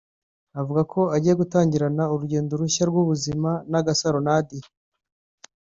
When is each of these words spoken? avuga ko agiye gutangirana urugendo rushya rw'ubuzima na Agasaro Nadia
avuga 0.59 0.81
ko 0.91 1.01
agiye 1.15 1.35
gutangirana 1.41 2.03
urugendo 2.13 2.51
rushya 2.61 2.83
rw'ubuzima 2.89 3.51
na 3.71 3.77
Agasaro 3.81 4.19
Nadia 4.27 4.65